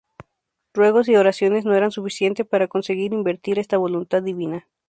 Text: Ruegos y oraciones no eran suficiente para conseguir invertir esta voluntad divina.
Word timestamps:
Ruegos 0.73 1.07
y 1.09 1.15
oraciones 1.15 1.63
no 1.63 1.75
eran 1.75 1.91
suficiente 1.91 2.43
para 2.43 2.67
conseguir 2.67 3.13
invertir 3.13 3.59
esta 3.59 3.77
voluntad 3.77 4.23
divina. 4.23 4.65